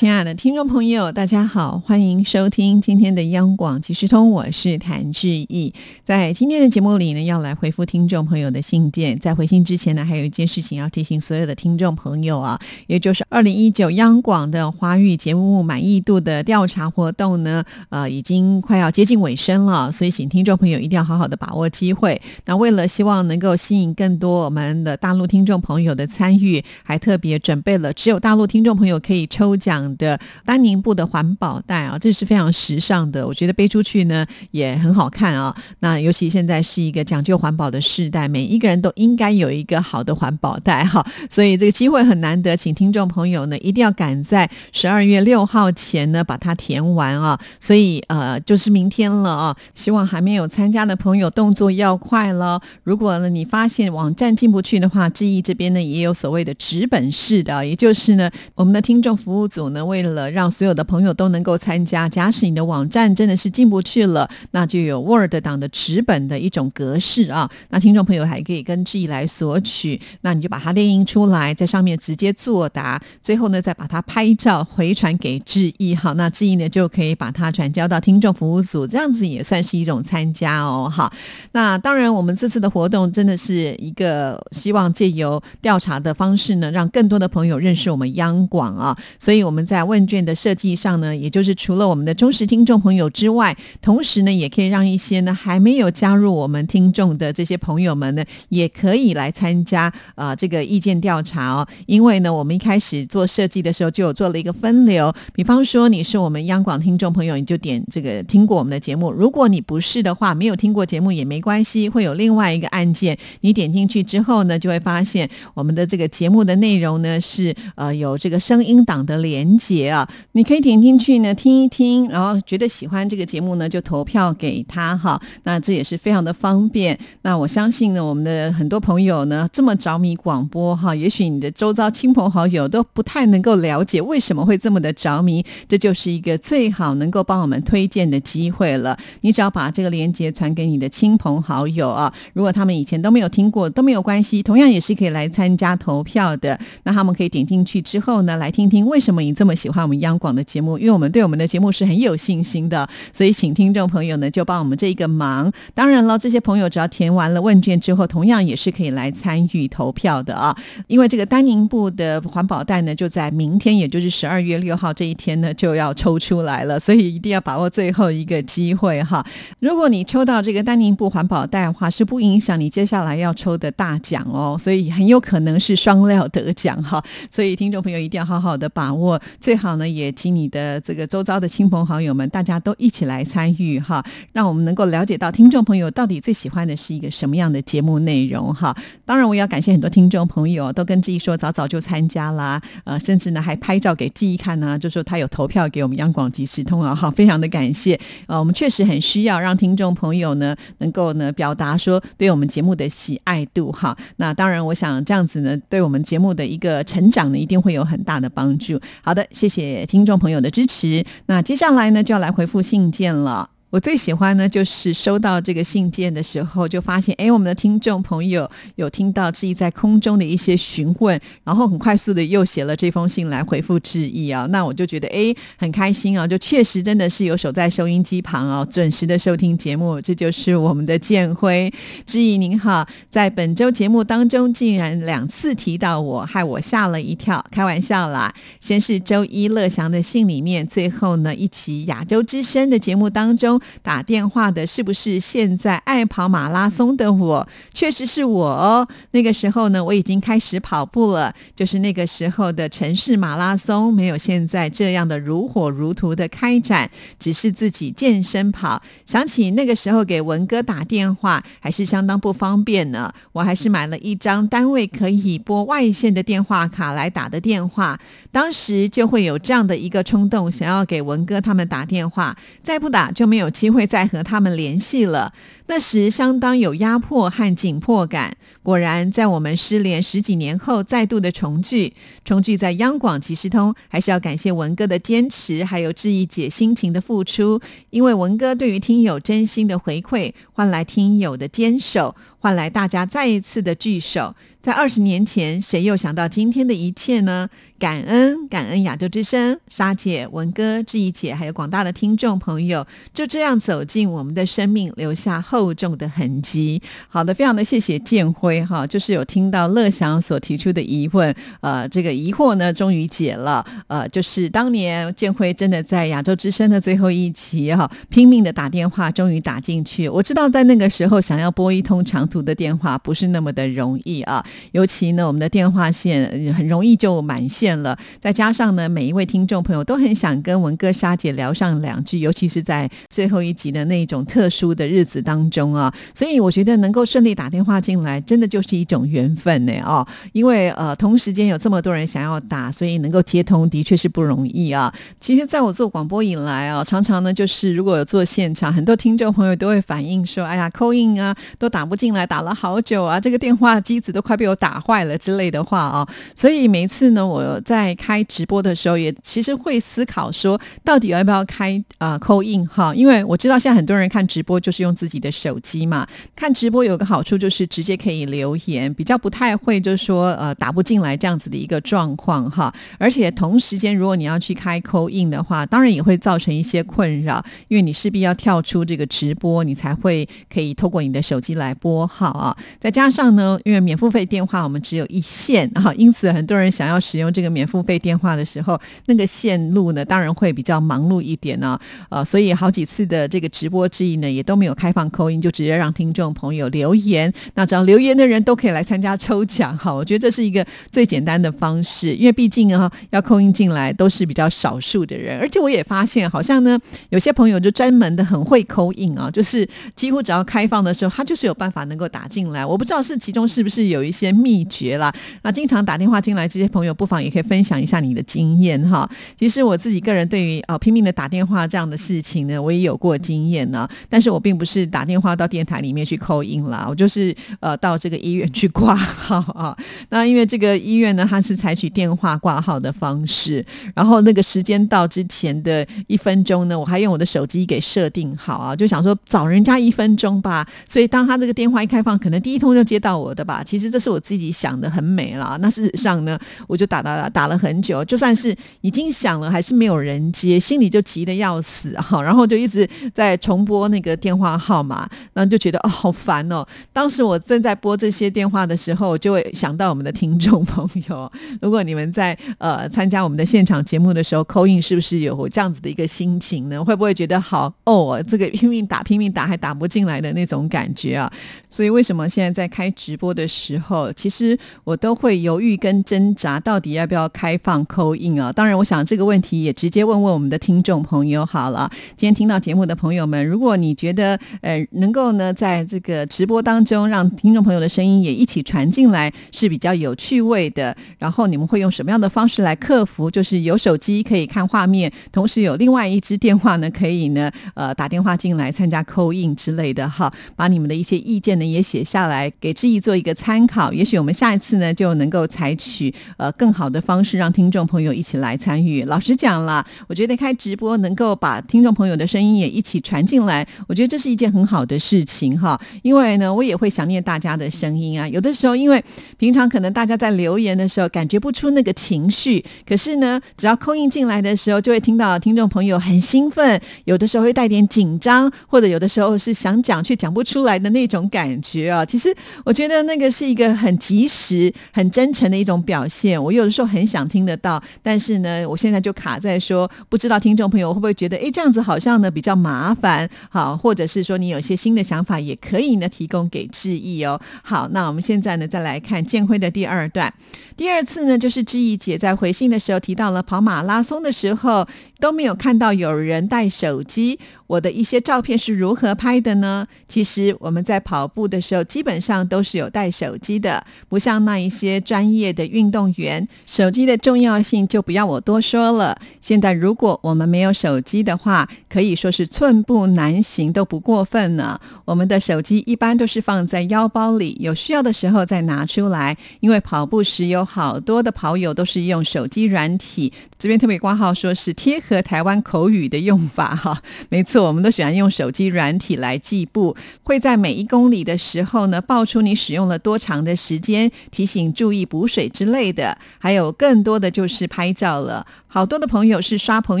[0.00, 5.74] 亲爱的听众朋友，大家好，欢迎收听今天的央广即时通，我是谭志毅。
[6.02, 9.18] 在今天的节目里呢，要来回复听众朋友的信件。
[9.18, 22.18] 在回信之前呢，还有一件事情要提醒所有的听众朋友啊，也就是二零一九央广的华语节目满意度的调查活动呢，呃，已经快要接近尾声了，所以请听众朋友一定要好好的把握机会。
[22.46, 29.89] 那为了希望能够吸引更多我们的大陆听众朋友的参与，还特别准备了只有大陆听众朋友可以抽奖。
[29.96, 35.54] 的丹宁布的环保袋啊，这是非常时尚的，我觉得背出去呢也很好看啊。
[35.80, 41.04] 那尤其现在是一个讲究环保的时代，每一个人都应该有一个好的环保袋哈。
[41.28, 47.38] 所以这个机会很难得，请听众朋友呢一定要赶在十二月六号前呢把它填完啊。
[47.58, 52.60] 所以呃就是明天了啊，希望还没有参加的朋友动作要快了。
[52.84, 59.79] 如果呢你发现网站进不去的话，志毅这边呢也有所谓的纸本式的，也就是呢我们的听众服务组呢。
[59.86, 67.48] 为了让所有的朋友都能够参加，假使你的网站真的是进不去了，那就有 Word 档的纸本的一种格式啊。
[67.68, 75.94] 那听众朋友还可以跟志毅来索取，那你就把它列印出来，在上面直接作答，最后呢再把它拍照回传给志毅。
[75.94, 80.90] 好，那志毅呢就可以把它转交到听众服务组，这样子也算是一种参加哦。
[80.92, 81.12] 好，
[81.52, 89.59] 那当然我们这次的活动真的是一个希望借由调查的方式呢，让更多的朋友认识我们央广啊，所以我们。
[89.64, 101.66] 在问卷的设计上呢，也就是除了我们的忠实听众朋友之外，同时呢，也可以让一些呢还没有加入我们听众的这些朋友们呢，也可以来参加啊这个意见调查哦。
[101.86, 119.49] 因为呢，我们一开始做设计的时候就有做了一个分流，比方说你是我们央广听众朋友，你就点这个听过我们的节目；如果你不是的话，没有听过节目也没关系，会有另外一个按键，你点进去之后呢，就会发现我们的这个节目的内容呢是呃有这个声音档的连。
[119.58, 125.20] 节啊，你可以点进去呢听一听，然后觉得喜欢这个节目呢，就投票给他哈。
[125.44, 126.98] 那这也是非常的方便。
[127.22, 135.44] 那我相信呢，我们的很多朋友呢这么着迷广播哈， 也许你的周遭亲朋好友都不太能够了解为什么会这么的着迷。
[135.68, 138.98] 这就是一个最好能够帮我们推荐的机会了。
[139.20, 146.58] 你只要把这个链接传给你的亲朋好友啊，如果他们以前都没有听过都没有关系，同样也是可以来参加投票的。
[146.84, 149.56] 那他们可以点进去之后呢，来听听为什么你这么。
[149.60, 155.52] 喜欢我们央广的节目，因为我们对我们的节目是很有信心的，所以请听众朋友呢就帮我们这一个忙。
[155.74, 160.56] 当然了，这些朋友只要填完了问卷之后，同样也是可以来参与投票的啊。
[160.86, 169.22] 因为这个丹宁布的环保袋呢，就在明天，也就是十二月六号这一天呢就要抽出来了，所以一定要把握最后一个机会哈。
[169.58, 177.04] 如果你抽到这个丹宁布环保袋的话，是不影响你接下来要抽的大奖哦，所以很有可能是双料得奖哈。
[177.30, 179.20] 所以听众朋友一定要好好的把握。
[179.38, 188.74] 最好呢，也请你的这个周遭的亲朋好友们，大家都一起来参与哈，让我们能够了解到听众朋友到底最喜欢的是一个什么样的节目内容哈。
[189.04, 197.98] 当然，我也要感谢很多听众朋友都跟志毅说早早就参加啦，呃，甚至呢还拍照给志毅看呢，就说他有投票给我们央广即时通啊，哈，非常的感谢。
[198.26, 203.96] 呃，我们确实很需要让听众朋友呢能够呢表达说对我们节目的喜爱度哈。
[204.16, 208.80] 那当然，我想这样子呢，对我们节目的一个成长呢，一定会有很大的帮助。
[209.02, 209.19] 好的。
[209.32, 211.04] 谢谢听众朋友的支持。
[211.26, 213.50] 那接下来呢，就要来回复信件了。
[213.70, 231.72] 我最喜欢呢，就是收到这个信件的时候，就发现，哎，我们的听众朋友有听到志毅在空中的一些询问，然后很快速的又写了这封信来回复志毅啊，那我就觉得，哎，很开心啊，就确实真的是有守在收音机旁啊，准时的收听节目，这就是我们的建辉。
[232.04, 238.34] 志毅您好，在本周节目当中竟然两次提到我，害我吓了一跳，开玩笑啦。
[238.60, 243.59] 先是周一乐祥的信里面，最后呢，一起亚洲之声的节目当中。
[243.82, 247.48] 打电话的是不是现在爱跑马拉松的我？
[247.74, 248.88] 确实是我哦。
[249.10, 258.80] 那个时候呢，我已经开始跑步了，就是那个时候的城市马拉松，没有现在这样的如火如荼的开展，只是自己健身跑。
[259.04, 263.12] 想起那个时候给文哥打电话，还是相当不方便呢。
[263.32, 267.98] 我还是买了一张单位可以拨外线的电话卡来打的电话。
[268.32, 273.49] 当时就会有这样的一个冲动，想要给文哥他们打电话，再不打就没有。
[273.50, 275.32] 机会再和他们联系了。
[275.66, 278.36] 那时相当有压迫和紧迫感。
[278.62, 281.92] 果然，在我们失联十几年后，再度的重聚，
[282.24, 287.60] 重聚在央广即时通，还是要感谢文哥的坚持，还有志毅姐辛勤的付出。
[287.90, 294.34] 因为文哥对于听友真心的回馈，换来听友的坚守，换来大家再一次的聚首。
[294.60, 297.48] 在二十年前，谁又想到今天的一切呢？
[297.80, 306.82] 感恩感恩亚洲之声，沙姐、文哥、志毅姐，还有广大的听众朋友，就这样走进我们的生命，留下厚重的痕迹。
[307.08, 320.06] 好的，非常的谢谢建辉哈，就是有听到乐祥所提出的疑问，呃，这个疑惑呢终于解了，呃，就是当年建辉真的在亚洲之声的最后一期哈，拼命的打电话，终于打进去。
[320.06, 327.69] 我知道在那个时候想要拨一通长途的电话不是那么的容易啊，尤其呢我们的电话线很容易就满线。
[327.82, 340.06] 了，再加上呢，每一位听众朋友都很想跟文哥、沙姐聊上两句，尤其是在最后一集的那种特殊的日子当中啊，所以我觉得能够顺利打电话进来，真的就是一种缘分呢哦。
[340.32, 344.92] 因为呃，同时间有这么多人想要打，所以能够接通的确是不容易啊。
[345.20, 362.94] 其实，在我做广播以来啊，常常呢，就是如果有做现场，很多听众朋友都会反映说：“哎呀，扣印啊，都打不进来，打了好久啊，这个电话机子都快被我打坏了之类的话啊。”所以每次呢，我在开直播的时候，也其实会思考说，到底要不要开啊扣印哈？
[362.94, 366.06] 因为我知道现在很多人看直播就是用自己的手机嘛。
[366.34, 372.72] 看直播有个好处就是直接可以留言，比较不太会就是说呃打不进来这样子的一个状况哈。
[372.98, 382.56] 而且同时间如果你要去开扣印的话，当然也会造成一些困扰，因为你势必要跳出这个直播，你才会可以透过你的手机来拨号啊。
[382.78, 388.00] 再加上呢，因为免付费电话我们只有一线哈，因此很多人想要使用这个免付费。
[388.00, 391.78] 电话的时候，那个线路呢，当然会比较忙碌一点呢。
[392.08, 397.30] 呃，所以好几次的这个直播之意呢，也都没有开放扣音，就直接让听众朋友留言。
[397.54, 399.92] 那只要留言的人都可以来参加抽奖哈。
[399.92, 405.38] 我觉得这是一个最简单的方式，因为毕竟啊，要扣音进来都是比较少数的人。
[405.38, 406.78] 而且我也发现，好像呢，
[407.10, 412.64] 有些朋友就专门的很会扣印啊，就是几乎只要开放的时候，他就是有办法能够打进来。
[412.64, 415.12] 我不知道是其中是不是有一些秘诀啦。
[415.42, 417.80] 那经常打电话进来这些朋友，不妨也可以分享。
[417.80, 419.08] 一下你的经验哈，
[419.38, 423.88] 其实我自己个人对于啊拼命的打电话这样的事情呢，我也有过经验呢。
[424.08, 429.74] 但是我并不是打电话到电台里面去扣音啦，我就是呃到这个医院去挂号啊。
[430.10, 433.64] 那因为这个医院呢，它是采取电话挂号的方式，
[433.94, 440.68] 然后那个时间到之前的一分钟呢，我还用我的手机给设定好啊，就想说早人家一分钟吧。
[440.86, 443.62] 所以当他这个电话一开放，可能第一通就接到我的吧。
[443.64, 445.56] 其实这是我自己想的很美了。
[445.62, 447.80] 那事实上呢，我就打到打打了很。
[447.80, 456.62] 久，就算是已经响了，还是没有人接，心里就急得要死哈，然后就一直在重拨那个电话号码，然后就觉得哦好烦哦。
[456.92, 461.32] 当时我正在拨这些电话的时候，就会想到我们的听众朋友，
[461.62, 466.84] 如果你们在呃参加我们的现场节目的时候， 扣印是不是有这样子的一个心情呢？
[466.84, 471.32] 会不会觉得好哦，这个拼命打拼命打还打不进来的那种感觉啊？
[471.70, 477.58] 所以为什么现在在开直播的时候，其实我都会犹豫跟挣扎，到底要不要开？
[477.58, 478.52] 放扣印啊！
[478.52, 481.90] 当然，我想这个问题也直接问问我们的听众朋友好了。
[482.16, 493.28] 今天听到节目的朋友们，如果你觉得呃能够呢在这个直播当中让听众朋友的声音也一起传进来是比较有趣味的，然后你们会用什么样的方式来克服？
[493.28, 500.32] 就是有手机可以看画面，同时有另外一支电话呢可以呢呃打电话进来参加扣印之类的哈。
[500.54, 503.92] 把你们的一些意见呢也写下来，给志毅做一个参考。
[503.92, 507.50] 也许我们下一次呢就能够采取呃更好的方式让。
[507.50, 509.02] 听众朋友一起来参与。
[509.02, 515.78] 老实讲了，我觉得开直播能够把听众朋友的声音也一起传进来，我觉得这是一件很好的事情哈。
[516.02, 518.28] 因为呢，我也会想念大家的声音啊。
[518.28, 519.02] 有的时候，因为
[519.36, 532.04] 平常可能大家在留言的时候感觉不出那个情绪，可是呢，只要扣印进来的时候，就会听到听众朋友很兴奋，有的时候会带点紧张，或者有的时候是想讲却讲不出来的那种感觉啊。
[532.04, 536.42] 其实我觉得那个是一个很及时、很真诚的一种表现。
[536.42, 537.40] 我有的时候很想听。
[537.40, 547.40] 得到，但是呢，我现在就卡在说，不知道听众朋友会不会觉得，哎，这样子好像呢比较麻烦，好，或者是说你有些新的想法，也可以呢提供给志毅哦。
[547.62, 550.30] 好，那我们现在呢再来看建辉的第二段，
[550.76, 554.86] 第二次呢就是志毅姐在回信的时候提到了跑马拉松的时候
[555.18, 557.38] 都没有看到有人带手机。
[557.66, 559.86] 我的一些照片是如何拍的呢？
[560.08, 561.26] 其实我们在跑。
[561.30, 566.46] 步的时候，基本上都是有带手机的，不像那一些专业的运动员，
[566.80, 569.20] 手机的重要性就不要我多说了。
[569.42, 574.80] 现在如果我们没有手机的话，可以说是寸步难行都不过分呢。
[575.10, 579.36] 我们的手机一般都是放在腰包里，有需要的时候再拿出来。
[579.58, 587.02] 因为跑步时有好多的跑友都是用手机软体，这边特别挂号说是贴合台湾口语的用法哈。
[587.28, 596.16] 没错，我们都喜欢用手机软体来计步，会在每一公里的时候呢报出你使用了多长的时间，提醒注意补水之类的。
[596.38, 598.46] 还有更多的就是拍照了。
[598.72, 600.00] 好多的朋友是刷朋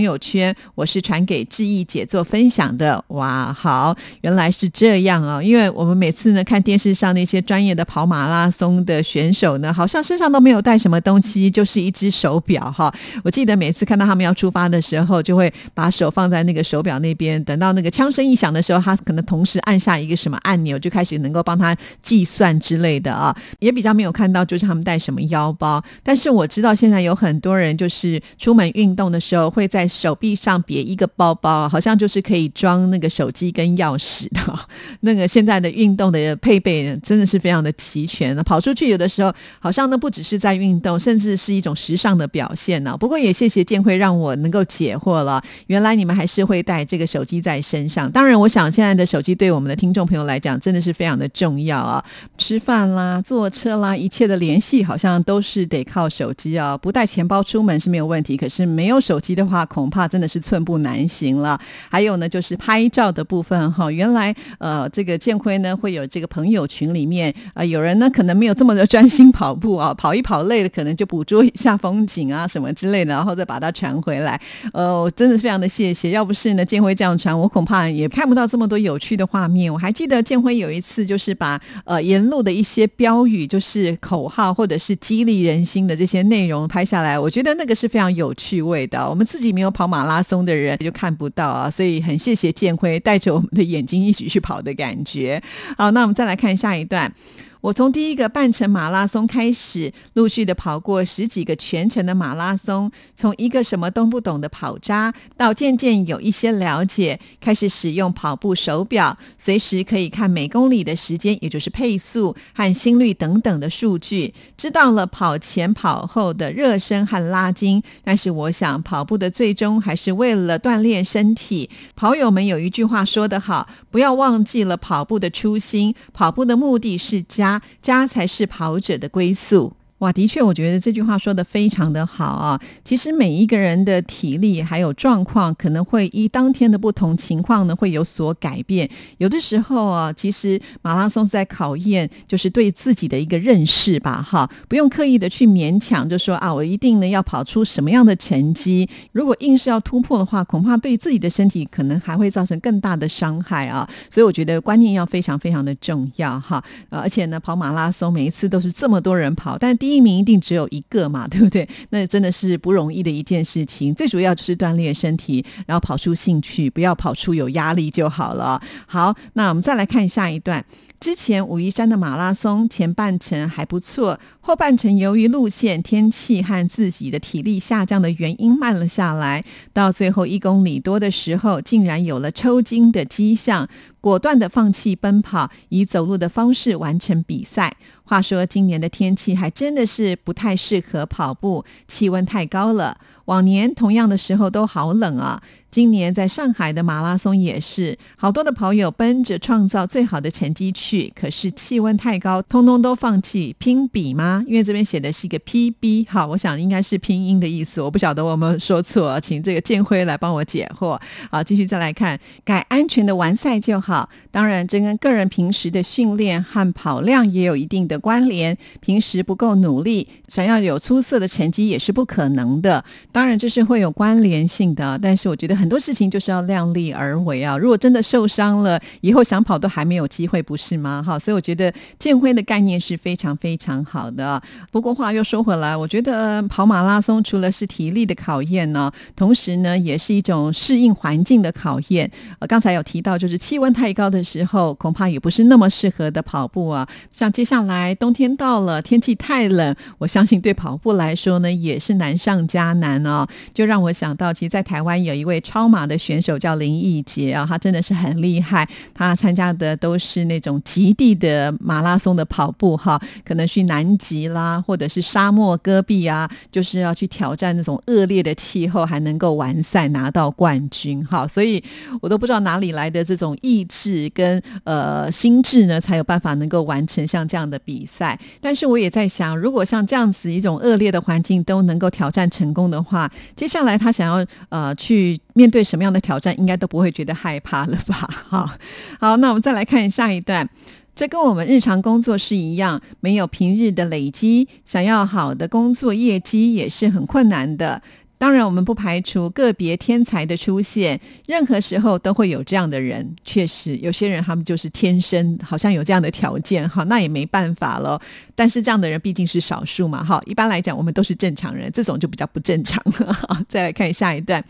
[0.00, 3.04] 友圈，我是传给志毅姐做分享的。
[3.08, 5.42] 哇，好，原来是这样啊！
[5.42, 12.94] 因为我们每次呢看电视上那些专业的跑马拉松的选手呢，好像身上都没有带什么东西，就是一只手表哈。
[13.24, 23.36] 我记得每次看到他们要出发的时候，就会把手放在那个手表那边，等到那个枪声一响的时候，他可能同时按下一个什么按钮，就开始能够帮他计算之类的啊。
[23.58, 28.59] 也比较没有看到就是他们带什么腰包，但是我知道现在有很多人就是出门。
[28.70, 34.58] 运动的时候会在手臂上别一个包包，好像就是可以装那个手机跟钥匙的。
[35.00, 38.36] 那个现在的运动的配备真的是非常的齐全。
[38.44, 42.96] 跑出去有的时候好像呢不只是在运动，甚至是一种时尚的表现呢。
[42.96, 48.10] 不过也谢谢建辉让我能够解惑了，原来你们还是会带这个手机在身上。
[48.10, 52.04] 当然，我想现在的手机对我们的听众朋友来讲真的是非常的重要啊！
[52.38, 56.76] 吃饭啦、坐车啦，一切的联系好像都是得靠手机啊。
[56.76, 61.58] 不带钱包出门是没有问题，可是没有手机的话，恐怕真的是寸步难行了。
[61.88, 63.90] 还有呢，就是拍照的部分哈。
[63.90, 74.40] 原来呃，这个建辉呢会有这个朋友群里面啊，有人呢可能没有这么的专心跑步啊，跑一跑累了，可能就捕捉一下风景啊什么之类的，然后再把它传回来。
[74.72, 76.10] 呃，我真的是非常的谢谢。
[76.10, 79.72] 要不是呢建辉这样传，我恐怕也看不到这么多有趣的画面。
[79.72, 88.34] 我还记得建辉有一次就是把呃沿路的一些标语，就是口号或者是激励人心的这些内容拍下来，我觉得那个是非常有。
[88.40, 95.42] 趣味的，我们自己没有跑马拉松的人就看不到啊，所以很谢谢建辉带着我们的眼睛一起去跑的感觉。
[95.76, 97.12] 好，那我们再来看下一段。
[97.60, 102.90] 我从第一个半程马拉松开始，陆续的跑过十几个全程的马拉松。
[103.14, 117.82] 从一个什么都不懂的跑渣，到渐渐有一些了解，开始使用跑步手表，随时可以看每公里的时间，也就是配速和心率等等的数据，知道了跑前跑后的热身和拉筋。
[118.02, 121.68] 但是我想，跑步的最终还是为了锻炼身体。
[121.94, 127.49] 跑友们有一句话说得好：不要忘记了跑步的初心，跑步的目的是加
[127.80, 128.06] 家。
[128.10, 129.74] 才是跑者的归宿。
[130.00, 132.58] 哇，的确，我觉得这句话说的非常的好啊。
[132.82, 138.88] 其实每一个人的体力还有状况，可能会依当天的不同情况呢，会有所改变。
[139.18, 148.88] 有的时候啊，其实马拉松是在考验，就是对自己的一个认识吧，哈，不用刻意的去勉强，就说啊，我一定呢要跑出什么样的成绩。
[149.12, 153.86] 如果硬是要突破的话，恐怕对自己的身体可能还会造成更大的伤害啊。
[154.08, 156.64] 所以我觉得观念要非常非常的重要哈。
[156.88, 161.68] 而且呢，跑马拉松每一次都是这么多人跑，但第一名一定只有一个嘛， 对不对？
[161.90, 163.94] 那真的是不容易的一件事情。
[163.94, 168.60] 最主要就是锻炼身体，然后跑出兴趣，不要跑出有压力就好了。
[168.86, 170.64] 好，那我们再来看下一段。
[171.00, 179.42] 之前武夷山的马拉松前半程还不错，后半程由于路线、天气和自己的体力下降的原因慢了下来。
[179.72, 183.66] 到最后一公里多的时候，竟然有了抽筋的迹象，
[184.00, 187.76] 果断的放弃奔跑，以走路的方式完成比赛。
[188.04, 192.98] 话说今年的天气还真的是不太适合跑步，气温太高了。
[193.26, 195.40] 往年同样的时候都好冷啊。
[195.70, 204.42] 今年在上海的马拉松也是，好多的跑友奔着创造最好的成绩去，可是气温太高，通通都放弃拼比吗？
[204.48, 211.00] 因为这边写的是一个 PB，好，我想应该是拼音的意思，我不晓得我们说错，请这个建辉来帮我解惑。
[211.30, 214.08] 好，继续再来看，改安全的完赛就好。
[214.32, 218.58] 当然，这跟个人平时的训练和跑量也有一定的关联。
[218.80, 222.84] 平时不够努力，想要有出色的成绩也是不可能的。
[223.12, 225.59] 当然，这是会有关联性的，但是我觉得。
[225.60, 227.56] 很多事情就是要量力而为啊！
[227.58, 231.02] 如果真的受伤了，以后想跑都还没有机会，不是吗？
[231.06, 234.42] 哈，所以我觉得建辉的概念是非常非常好的。
[234.72, 242.10] 不过话又说回来，我觉得跑马拉松除了是体力的考验呢，同时呢也是一种适应环境的考验。
[242.38, 246.88] 呃，刚才有提到，就是气温太高的时候，恐怕也不是那么适合的跑步啊。
[247.12, 253.26] 像接下来冬天到了，天气太冷，我相信对跑步来说呢，也是难上加难哦。
[253.52, 258.68] 就让我想到，其实，在台湾有一位超马的选手叫林奕杰啊，他真的是很厉害。
[258.94, 271.26] 他参加的都是那种极地的马拉松的跑步哈，可能去南极啦，或者是沙漠戈壁啊，就是要去挑战那种恶劣的气候，还能够完赛拿到冠军哈。
[271.26, 271.60] 所以
[272.00, 278.16] 我都不知道哪里来的这种意志跟呃心智呢，才有办法能够完成像这样的比赛。
[278.40, 288.08] 但是我也在想，如果像这样子一种恶劣的环境都能够挑战成功的话，接下来他想要呃去面对什么样的挑战，应该都不会觉得害怕了吧？
[288.28, 288.50] 好，
[288.98, 290.48] 好，那我们再来看下一段，
[290.94, 297.82] 这跟我们日常工作是一样，没有平日的累积，想要好的工作业绩也是很困难的。
[298.20, 303.16] 当然，我们不排除个别天才的出现，任何时候都会有这样的人。
[303.24, 307.98] 确实，有些人他们就是天生好像有这样的条件，哈，那也没办法了。
[308.34, 310.22] 但是这样的人毕竟是少数嘛，哈。
[310.26, 313.42] 一般来讲，我们都是正常人，这种就比较不正常了。
[313.48, 314.44] 再来看下一段，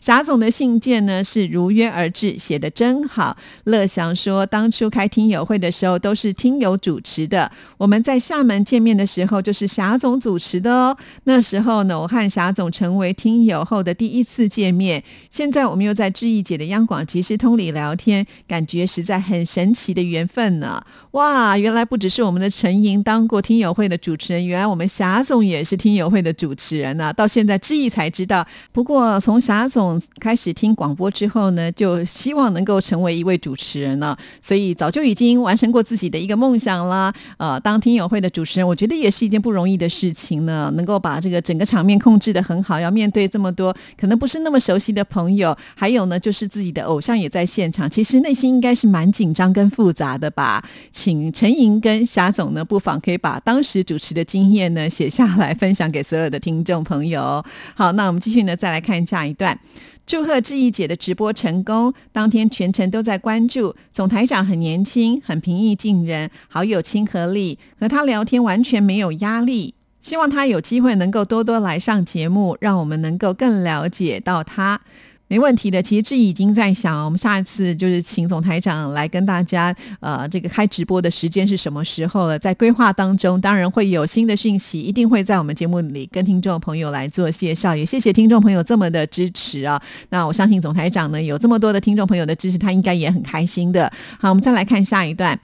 [0.00, 3.36] 霞总的信件呢是如约而至，写的真好。
[3.64, 10.96] 乐祥说，当初开听友会的时候都是听友主持的，我们在厦门见面的时候就是霞总主持的哦。
[11.24, 20.80] 那时候呢，我和霞总成为听友后的第一次见面，现在我们又在志毅姐的央广即时通里聊天，感觉实在很神奇的缘分呢！
[21.12, 27.10] 哇，原来不只是我们的陈莹当过听友会的主持人，原来我们霞总也是听友会的主持人呢。
[27.10, 37.10] 到现在志毅才知道，不过从霞总开始听广播之后呢，就希望能够成为一位主持人了，所以早就已经完成过自己的一个梦想啦。
[37.38, 43.05] 呃，当听友会的主持人，我觉得也是一件不容易的事情呢，能够把这个整个场面控制的很好，要面。
[43.06, 50.68] 面对这么多可能不是那么熟悉的朋友，还有呢，就是自己的偶像也在现场，其实内心应该是蛮紧张跟复杂的吧。
[50.90, 57.44] 请陈莹跟霞总呢，不妨可以把当时主持的经验呢写下来，分享给所有的听众朋友。
[57.76, 59.56] 好，那我们继续呢，再来看下一段。
[60.04, 63.76] 祝贺志毅姐的直播成功，当天全程都在关注。
[63.92, 69.75] 总台长很年轻，很平易近人，好有亲和力，和他聊天完全没有压力。
[70.06, 74.80] 希望他有机会能够多多来上节目，让我们能够更了解到他。
[75.26, 82.38] 没问题的，其实志毅已经在想，我们下一次就是请总台长来跟大家，呃，这个开直播的时间是什么时候了？
[82.38, 87.74] 在规划当中，当然会有新的讯息，一定会在我们节目里跟听众朋友来做介绍。
[87.74, 89.82] 也谢谢听众朋友这么的支持啊！
[90.10, 93.92] 那我相信总台长呢，有这么多的听众朋友的支持，他应该也很开心的。
[94.20, 95.36] 好，我们再来看下一段。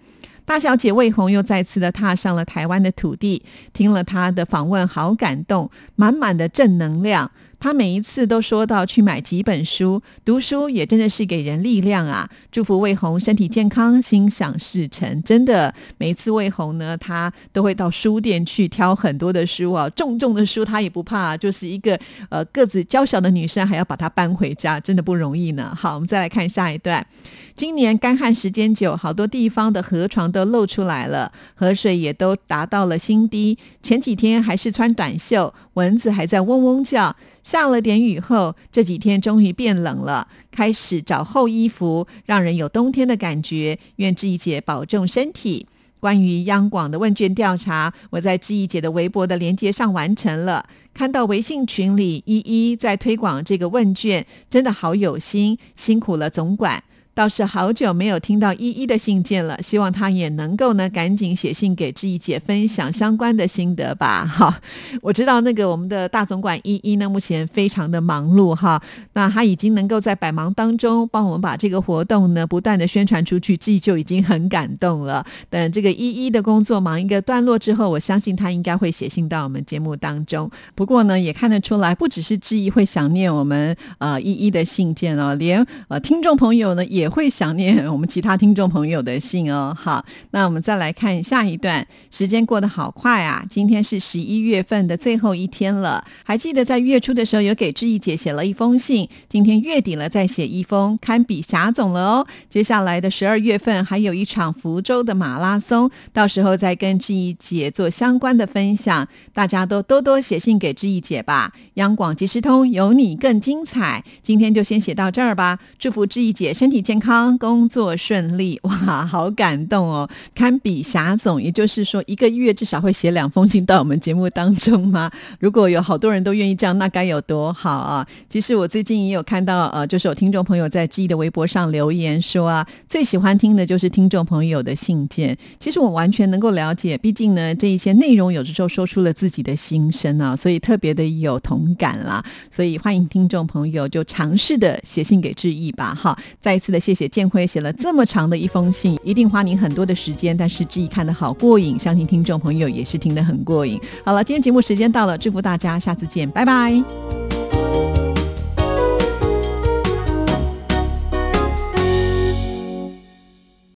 [0.52, 7.30] 大小姐魏红又再次的踏上了台湾的土地，听了她的访问，好感动，满满的正能量。
[7.62, 12.28] 他每一次都说到去买几本书，读书也真的是给人力量啊！
[12.50, 15.22] 祝福魏红身体健康，心想事成。
[15.22, 21.96] 真的，每一次魏红呢，他都会到书店去挑很多的书啊，重重的书他也不怕，就是一个
[22.30, 25.72] 呃个子娇小的女生还要把它搬回家，真的不容易呢。
[25.78, 27.06] 好，我们再来看下一段。
[27.54, 33.56] 今年干旱时间久，好多地方的河床都露出来了，河水也都达到了新低。
[33.80, 37.14] 前几天还是穿短袖，蚊子还在嗡嗡叫。
[37.52, 43.78] 下了点雨后，这几天终于变冷了，开始找厚衣服，让人有冬天的感觉。
[43.96, 45.66] 愿志怡姐保重身体。
[46.00, 50.64] 关于央广的问卷调查，我在志怡姐的微博的连接上完成了。
[50.94, 56.82] 看到微信群里依依在推广这个问卷，真的好有心，辛苦了总管。
[57.14, 64.24] 倒是好久没有听到依依的信件了，希望她也能够呢赶紧写信给志毅姐分享相关的心得吧。
[64.24, 64.58] 哈，
[65.02, 75.22] 我知道那个我们的大总管依依呢，目前非常的忙碌哈，那他已经能够在百忙当中帮我们把这个活动呢不断的宣传出去，志毅就已经很感动了。
[75.50, 80.50] 等这个依依的工作忙一个段落之后，我相信他应该会写信到我们节目当中。
[80.74, 87.01] 不过呢，也看得出来，不只是志毅会想念我们呃依依的信件哦，连呃听众朋友呢也。
[87.02, 89.76] 也会想念我们其他听众朋友的信哦。
[89.76, 91.84] 好，那我们再来看下一段。
[92.12, 93.44] 时间过得好快啊！
[93.50, 96.04] 今天是十一月份的最后一天了。
[96.22, 102.26] 还记得在月初的时候有给志毅姐写了一封信，今天月底了再写一封，堪比霞总了哦。
[102.48, 109.08] 接下来的十二月份还有一场福州的马拉松，到时候再跟志毅姐做相关的分享。
[109.32, 111.52] 大家都多多写信给志毅姐吧。
[111.74, 114.04] 央广即时通有你更精彩。
[114.22, 115.58] 今天就先写到这儿吧。
[115.80, 116.91] 祝福志毅姐身体健。
[116.92, 118.60] 健康，工作顺利。
[118.64, 118.74] 哇，
[119.06, 121.42] 好感动哦，堪比霞总。
[121.42, 125.10] 也就是说，一个月至少会写两封信到我们节目当中吗？
[125.40, 128.06] 如果有好多人都愿意这样，那该有多好啊！
[128.28, 135.34] 其实我最近也有看到，呃，就是有听众朋友在志毅的微博上留言说啊，最喜欢听的就是听众朋友的信件。
[135.58, 142.22] 其实我完全能够了解，毕竟呢，这一些内容有的时候说出了自己的心声啊，所以特别的有同感啦。
[142.50, 145.94] 所以欢迎听众朋友就尝试的写信给志毅吧。
[145.98, 153.80] 好，再一次的谢谢建辉写了这么长的一封信，一定花您很多的时间，但是志毅看的好过瘾，相信听众朋友也是听得很过瘾。
[154.04, 157.21] 好了，今天节目时间到了，祝福大家，下次见，拜拜。